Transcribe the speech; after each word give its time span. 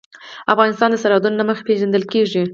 افغانستان 0.53 0.89
د 0.91 0.95
سرحدونه 1.03 1.35
له 1.37 1.43
مخې 1.49 1.63
پېژندل 1.67 2.03
کېږي. 2.13 2.41